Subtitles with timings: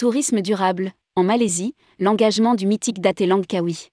[0.00, 3.90] Tourisme durable, en Malaisie, l'engagement du mythique Daté Langkawi.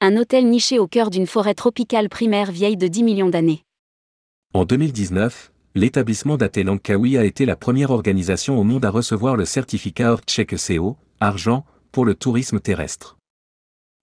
[0.00, 3.62] Un hôtel niché au cœur d'une forêt tropicale primaire vieille de 10 millions d'années.
[4.52, 9.44] En 2019, l'établissement Daté Langkawi a été la première organisation au monde à recevoir le
[9.44, 13.16] certificat Check CO, argent, pour le tourisme terrestre.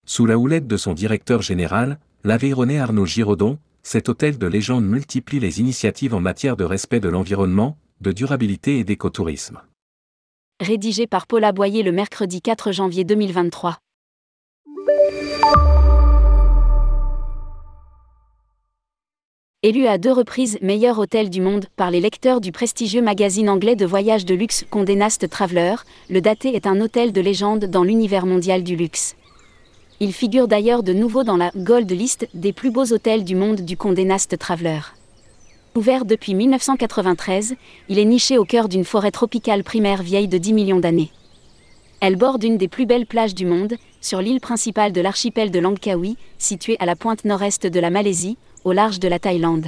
[0.07, 5.41] Sous la houlette de son directeur général, l'Aveyronais Arnaud Giraudon, cet hôtel de légende multiplie
[5.41, 9.59] les initiatives en matière de respect de l'environnement, de durabilité et d'écotourisme.
[10.61, 13.77] Rédigé par Paula Boyer le mercredi 4 janvier 2023.
[19.63, 23.77] Élu à deux reprises meilleur hôtel du monde par les lecteurs du prestigieux magazine anglais
[23.77, 25.75] de voyage de luxe Condé Nast Traveler,
[26.09, 29.15] le Daté est un hôtel de légende dans l'univers mondial du luxe.
[30.01, 33.61] Il figure d'ailleurs de nouveau dans la Gold List des plus beaux hôtels du monde
[33.61, 34.81] du Condé Nast Traveler.
[35.75, 37.55] Ouvert depuis 1993,
[37.89, 41.11] il est niché au cœur d'une forêt tropicale primaire vieille de 10 millions d'années.
[42.01, 45.59] Elle borde une des plus belles plages du monde, sur l'île principale de l'archipel de
[45.59, 49.67] Langkawi, située à la pointe nord-est de la Malaisie, au large de la Thaïlande.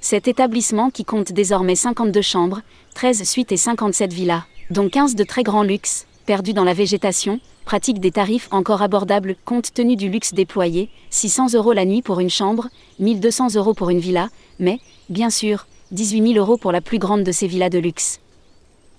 [0.00, 2.62] Cet établissement qui compte désormais 52 chambres,
[2.94, 7.40] 13 suites et 57 villas, dont 15 de très grand luxe, perdus dans la végétation,
[7.64, 12.20] pratique des tarifs encore abordables compte tenu du luxe déployé, 600 euros la nuit pour
[12.20, 12.68] une chambre,
[13.00, 14.28] 1200 euros pour une villa,
[14.60, 18.20] mais, bien sûr, 18 000 euros pour la plus grande de ces villas de luxe.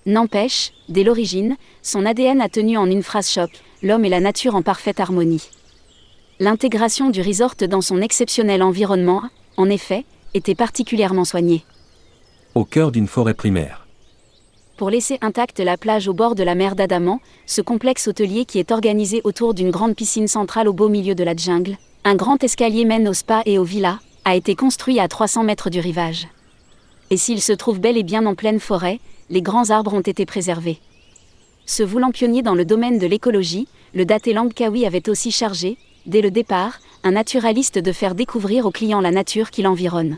[0.05, 3.51] N'empêche, dès l'origine, son ADN a tenu en une phrase choc,
[3.83, 5.47] l'homme et la nature en parfaite harmonie.
[6.39, 9.21] L'intégration du resort dans son exceptionnel environnement,
[9.57, 11.63] en effet, était particulièrement soignée.
[12.55, 13.87] Au cœur d'une forêt primaire.
[14.75, 18.57] Pour laisser intacte la plage au bord de la mer d'Adaman, ce complexe hôtelier qui
[18.57, 22.43] est organisé autour d'une grande piscine centrale au beau milieu de la jungle, un grand
[22.43, 26.27] escalier mène au spa et aux villas, a été construit à 300 mètres du rivage.
[27.09, 30.25] Et s'il se trouve bel et bien en pleine forêt, les grands arbres ont été
[30.25, 30.79] préservés.
[31.65, 36.21] Se voulant pionnier dans le domaine de l'écologie, le Daté Langkawi avait aussi chargé, dès
[36.21, 40.17] le départ, un naturaliste de faire découvrir aux clients la nature qui l'environne.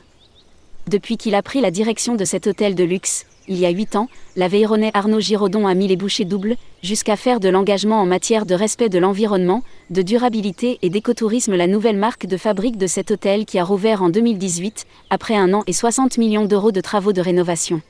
[0.87, 3.95] Depuis qu'il a pris la direction de cet hôtel de luxe, il y a huit
[3.95, 8.45] ans, l'Aveyronais Arnaud Giraudon a mis les bouchées doubles, jusqu'à faire de l'engagement en matière
[8.45, 13.11] de respect de l'environnement, de durabilité et d'écotourisme la nouvelle marque de fabrique de cet
[13.11, 17.13] hôtel qui a rouvert en 2018, après un an et 60 millions d'euros de travaux
[17.13, 17.81] de rénovation.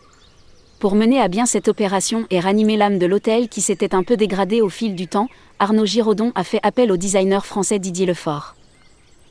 [0.80, 4.18] Pour mener à bien cette opération et ranimer l'âme de l'hôtel qui s'était un peu
[4.18, 8.56] dégradé au fil du temps, Arnaud Giraudon a fait appel au designer français Didier Lefort.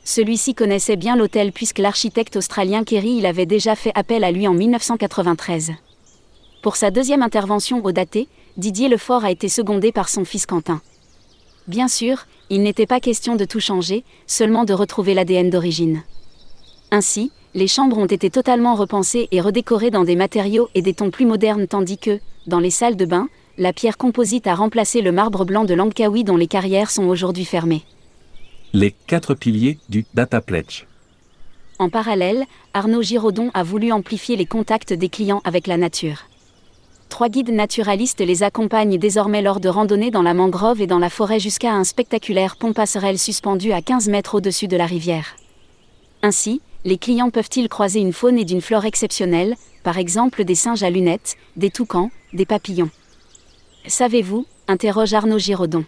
[0.05, 4.47] Celui-ci connaissait bien l'hôtel puisque l'architecte australien Kerry il avait déjà fait appel à lui
[4.47, 5.71] en 1993.
[6.61, 8.27] Pour sa deuxième intervention au daté,
[8.57, 10.81] Didier Lefort a été secondé par son fils Quentin.
[11.67, 16.03] Bien sûr, il n'était pas question de tout changer, seulement de retrouver l'ADN d'origine.
[16.91, 21.11] Ainsi, les chambres ont été totalement repensées et redécorées dans des matériaux et des tons
[21.11, 25.11] plus modernes tandis que, dans les salles de bain, la pierre composite a remplacé le
[25.11, 27.83] marbre blanc de Langkawi dont les carrières sont aujourd'hui fermées.
[28.75, 30.87] Les quatre piliers du Data Pledge.
[31.77, 36.23] En parallèle, Arnaud Giraudon a voulu amplifier les contacts des clients avec la nature.
[37.07, 41.11] Trois guides naturalistes les accompagnent désormais lors de randonnées dans la mangrove et dans la
[41.11, 45.35] forêt jusqu'à un spectaculaire pont passerelle suspendu à 15 mètres au-dessus de la rivière.
[46.23, 50.81] Ainsi, les clients peuvent-ils croiser une faune et d'une flore exceptionnelle, par exemple des singes
[50.81, 52.89] à lunettes, des toucans, des papillons?
[53.85, 54.47] Savez-vous?
[54.67, 55.85] interroge Arnaud Giraudon.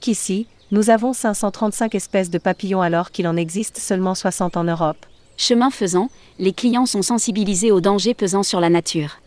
[0.00, 5.06] Qu'ici, nous avons 535 espèces de papillons alors qu'il en existe seulement 60 en Europe.
[5.38, 9.20] Chemin faisant, les clients sont sensibilisés aux dangers pesant sur la nature.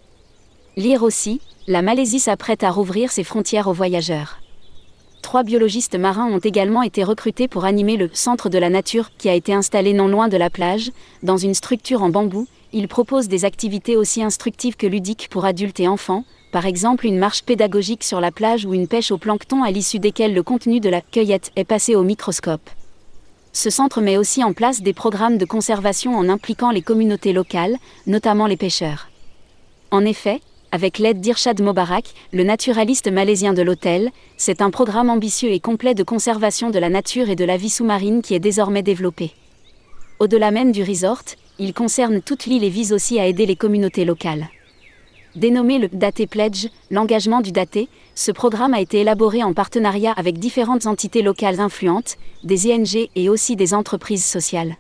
[0.77, 4.39] Lire aussi, la Malaisie s'apprête à rouvrir ses frontières aux voyageurs.
[5.23, 9.27] Trois biologistes marins ont également été recrutés pour animer le Centre de la Nature qui
[9.27, 10.91] a été installé non loin de la plage,
[11.23, 12.47] dans une structure en bambou.
[12.71, 17.17] Ils proposent des activités aussi instructives que ludiques pour adultes et enfants, par exemple une
[17.17, 20.79] marche pédagogique sur la plage ou une pêche au plancton à l'issue desquelles le contenu
[20.79, 22.69] de la cueillette est passé au microscope.
[23.53, 27.77] Ce centre met aussi en place des programmes de conservation en impliquant les communautés locales,
[28.07, 29.09] notamment les pêcheurs.
[29.91, 30.39] En effet,
[30.71, 35.95] avec l'aide d'Irshad Mobarak, le naturaliste malaisien de l'hôtel, c'est un programme ambitieux et complet
[35.95, 39.31] de conservation de la nature et de la vie sous-marine qui est désormais développé.
[40.19, 41.23] Au-delà même du resort,
[41.59, 44.47] il concerne toute l'île et vise aussi à aider les communautés locales.
[45.35, 50.39] Dénommé le Daté Pledge, l'engagement du Daté, ce programme a été élaboré en partenariat avec
[50.39, 54.75] différentes entités locales influentes, des ONG et aussi des entreprises sociales.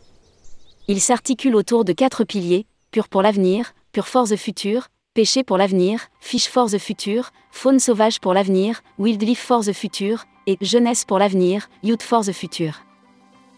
[0.89, 6.07] Il s'articule autour de quatre piliers, Pur pour l'avenir, Pure Force Future, Pêcher pour l'avenir,
[6.19, 11.19] Fish for the Future, Faune sauvage pour l'avenir, Wildlife for the Future, et Jeunesse pour
[11.19, 12.83] l'avenir, Youth for the Future.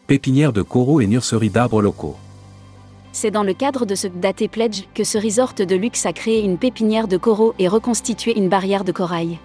[0.06, 2.18] Pépinière de coraux et nurserie d'arbres locaux.
[3.16, 6.44] C'est dans le cadre de ce Daté Pledge que ce resort de luxe a créé
[6.44, 9.38] une pépinière de coraux et reconstitué une barrière de corail.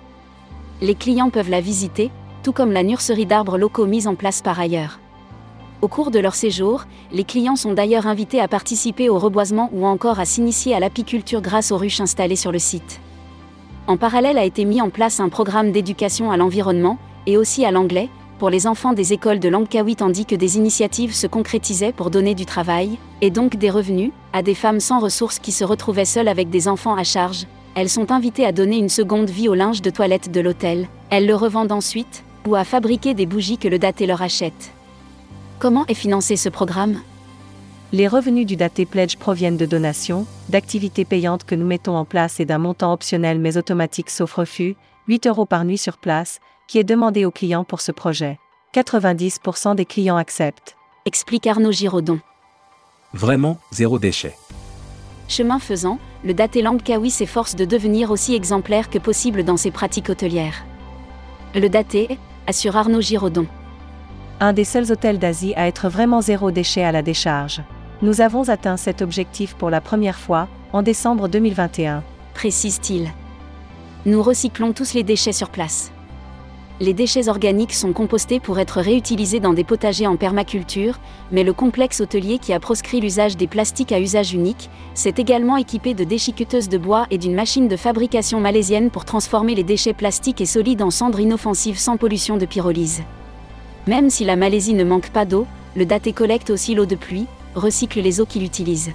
[0.80, 2.10] Les clients peuvent la visiter,
[2.42, 5.00] tout comme la nurserie d'arbres locaux mise en place par ailleurs.
[5.82, 9.84] Au cours de leur séjour, les clients sont d'ailleurs invités à participer au reboisement ou
[9.84, 13.00] encore à s'initier à l'apiculture grâce aux ruches installées sur le site.
[13.86, 17.70] En parallèle a été mis en place un programme d'éducation à l'environnement, et aussi à
[17.70, 18.08] l'anglais,
[18.38, 22.34] pour les enfants des écoles de Langkawi tandis que des initiatives se concrétisaient pour donner
[22.34, 26.28] du travail, et donc des revenus, à des femmes sans ressources qui se retrouvaient seules
[26.28, 27.46] avec des enfants à charge.
[27.74, 30.88] Elles sont invitées à donner une seconde vie au linge de toilette de l'hôtel.
[31.10, 34.72] Elles le revendent ensuite, ou à fabriquer des bougies que le daté leur achète.
[35.58, 37.00] Comment est financé ce programme?
[37.90, 42.38] Les revenus du Daté Pledge proviennent de donations, d'activités payantes que nous mettons en place
[42.38, 44.76] et d'un montant optionnel mais automatique sauf refus,
[45.08, 48.38] 8 euros par nuit sur place, qui est demandé aux clients pour ce projet.
[48.74, 50.76] 90% des clients acceptent.
[51.06, 52.20] Explique Arnaud Giraudon.
[53.14, 54.36] Vraiment, zéro déchet.
[55.26, 60.10] Chemin faisant, le Daté Langkawi s'efforce de devenir aussi exemplaire que possible dans ses pratiques
[60.10, 60.66] hôtelières.
[61.54, 63.46] Le Daté, assure Arnaud Giraudon.
[64.40, 67.62] Un des seuls hôtels d'Asie à être vraiment zéro déchet à la décharge.
[68.02, 72.04] Nous avons atteint cet objectif pour la première fois, en décembre 2021.
[72.34, 73.10] Précise-t-il.
[74.06, 75.90] Nous recyclons tous les déchets sur place.
[76.80, 81.00] Les déchets organiques sont compostés pour être réutilisés dans des potagers en permaculture,
[81.32, 85.56] mais le complexe hôtelier qui a proscrit l'usage des plastiques à usage unique, s'est également
[85.56, 89.92] équipé de déchiqueteuses de bois et d'une machine de fabrication malaisienne pour transformer les déchets
[89.92, 93.02] plastiques et solides en cendres inoffensives sans pollution de pyrolyse.
[93.88, 97.26] Même si la Malaisie ne manque pas d'eau, le daté collecte aussi l'eau de pluie,
[97.56, 98.92] recycle les eaux qu'il utilise.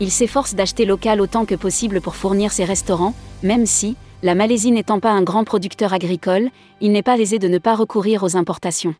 [0.00, 3.14] Il s'efforce d'acheter local autant que possible pour fournir ses restaurants,
[3.44, 6.50] même si, la Malaisie n'étant pas un grand producteur agricole,
[6.80, 8.94] il n'est pas aisé de ne pas recourir aux importations.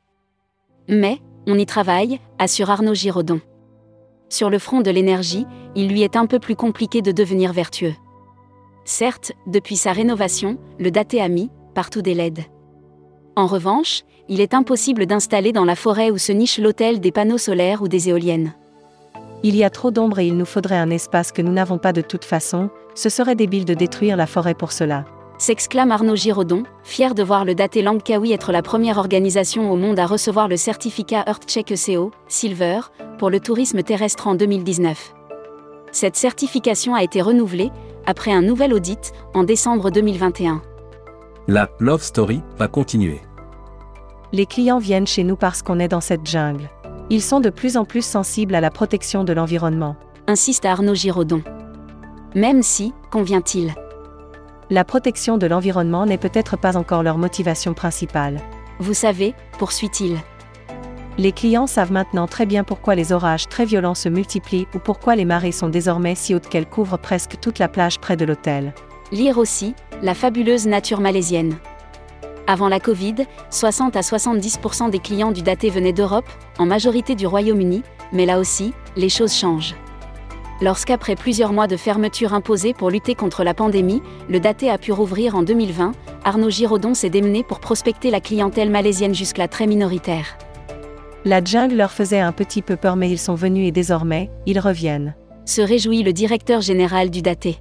[0.89, 3.41] Mais, on y travaille, assure Arnaud Giraudon.
[4.29, 7.95] Sur le front de l'énergie, il lui est un peu plus compliqué de devenir vertueux.
[8.85, 12.41] Certes, depuis sa rénovation, le daté a mis, partout des LED.
[13.37, 17.39] En revanche, il est impossible d'installer dans la forêt où se niche l'hôtel des panneaux
[17.39, 18.55] solaires ou des éoliennes.
[19.45, 21.93] Il y a trop d'ombre et il nous faudrait un espace que nous n'avons pas
[21.93, 25.05] de toute façon, ce serait débile de détruire la forêt pour cela.
[25.39, 30.01] S'exclame Arnaud Giraudon, fier de voir le daté Langkawi être la première organisation au monde
[30.01, 32.81] à recevoir le certificat EarthCheck ECO, Silver,
[33.19, 35.15] pour le tourisme terrestre en 2019.
[35.93, 37.71] Cette certification a été renouvelée,
[38.07, 40.61] après un nouvel audit, en décembre 2021.
[41.47, 43.21] La Love Story va continuer.
[44.33, 46.69] Les clients viennent chez nous parce qu'on est dans cette jungle.
[47.11, 49.97] Ils sont de plus en plus sensibles à la protection de l'environnement.
[50.27, 51.43] Insiste Arnaud Giraudon.
[52.35, 53.75] Même si, convient-il?
[54.69, 58.43] La protection de l'environnement n'est peut-être pas encore leur motivation principale.
[58.79, 60.19] Vous savez, poursuit-il.
[61.17, 65.17] Les clients savent maintenant très bien pourquoi les orages très violents se multiplient ou pourquoi
[65.17, 68.75] les marées sont désormais si hautes qu'elles couvrent presque toute la plage près de l'hôtel.
[69.13, 71.57] Lire aussi, la fabuleuse nature malaisienne.
[72.51, 73.15] Avant la Covid,
[73.51, 76.25] 60 à 70% des clients du daté venaient d'Europe,
[76.59, 79.75] en majorité du Royaume-Uni, mais là aussi, les choses changent.
[80.63, 84.01] Lorsqu'après plusieurs mois de fermeture imposée pour lutter contre la pandémie,
[84.31, 85.93] le daté a pu rouvrir en 2020,
[86.25, 90.39] Arnaud Giraudon s'est démené pour prospecter la clientèle malaisienne jusque-là très minoritaire.
[91.27, 94.59] La jungle leur faisait un petit peu peur mais ils sont venus et désormais, ils
[94.59, 95.15] reviennent.
[95.45, 97.59] Se réjouit le directeur général du daté.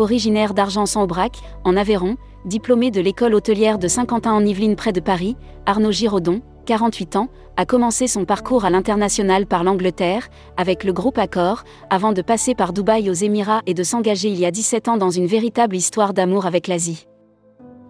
[0.00, 1.32] Originaire d'Argenson-Aubrac,
[1.64, 2.16] en Aveyron,
[2.46, 7.28] diplômé de l'école hôtelière de Saint-Quentin en Yvelines près de Paris, Arnaud Giraudon, 48 ans,
[7.58, 12.54] a commencé son parcours à l'international par l'Angleterre, avec le groupe Accor, avant de passer
[12.54, 15.76] par Dubaï aux Émirats et de s'engager il y a 17 ans dans une véritable
[15.76, 17.06] histoire d'amour avec l'Asie.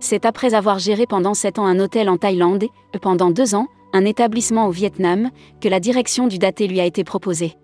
[0.01, 3.69] C'est après avoir géré pendant 7 ans un hôtel en Thaïlande et, pendant 2 ans,
[3.93, 7.55] un établissement au Vietnam, que la direction du daté lui a été proposée.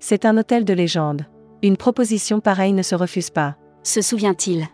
[0.00, 1.26] C'est un hôtel de légende.
[1.60, 3.56] Une proposition pareille ne se refuse pas.
[3.82, 4.68] Se souvient-il?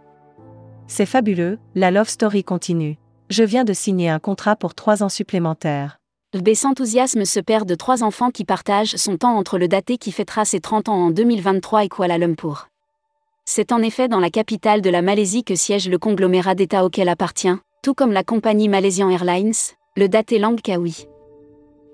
[0.87, 2.99] C'est fabuleux, la love story continue.
[3.31, 5.99] Je viens de signer un contrat pour trois ans supplémentaires.
[6.35, 10.13] B s'enthousiasme ce père de trois enfants qui partagent son temps entre le daté qui
[10.13, 12.69] fêtera ses 30 ans en 2023 et Kuala Lumpur.
[13.47, 17.09] C'est en effet dans la capitale de la Malaisie que siège le conglomérat d'État auquel
[17.09, 19.55] appartient, tout comme la compagnie Malaysian Airlines,
[19.97, 21.07] le daté Langkawi.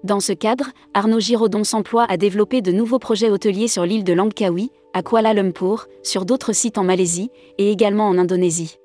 [0.02, 4.14] Dans ce cadre, Arnaud Giraudon s'emploie à développer de nouveaux projets hôteliers sur l'île de
[4.14, 8.78] Langkawi, à Kuala Lumpur, sur d'autres sites en Malaisie, et également en Indonésie.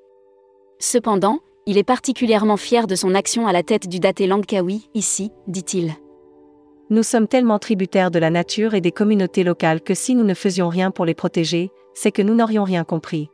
[0.78, 5.32] Cependant, il est particulièrement fier de son action à la tête du daté Langkawi, ici,
[5.48, 5.94] dit-il.
[6.90, 10.34] Nous sommes tellement tributaires de la nature et des communautés locales que si nous ne
[10.34, 13.30] faisions rien pour les protéger, c'est que nous n'aurions rien compris.